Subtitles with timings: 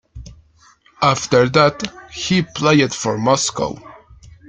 [1.03, 3.77] After that, he played for Moscow.